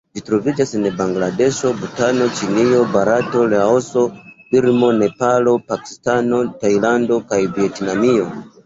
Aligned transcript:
Ĝi 0.17 0.21
troviĝas 0.27 0.71
en 0.77 0.85
Bangladeŝo, 1.01 1.73
Butano, 1.81 2.31
Ĉinio, 2.39 2.81
Barato, 2.97 3.45
Laoso, 3.53 4.07
Birmo, 4.55 4.93
Nepalo, 5.05 5.57
Pakistano, 5.71 6.45
Tajlando 6.65 7.25
kaj 7.31 7.43
Vjetnamio. 7.61 8.31